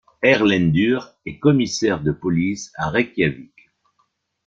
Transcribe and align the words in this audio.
Erlendur 0.23 1.11
est 1.27 1.37
commissaire 1.37 2.01
de 2.01 2.11
police 2.11 2.71
à 2.75 2.89
Reykjavik. 2.89 3.69